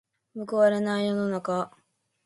[0.33, 1.71] 報われない世の中。